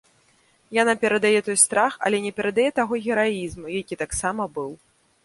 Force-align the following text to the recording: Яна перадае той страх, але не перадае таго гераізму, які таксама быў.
Яна 0.81 0.93
перадае 1.03 1.39
той 1.49 1.57
страх, 1.63 1.93
але 2.09 2.17
не 2.25 2.31
перадае 2.39 2.65
таго 2.79 2.93
гераізму, 3.09 3.67
які 3.81 3.95
таксама 4.03 4.49
быў. 4.57 4.71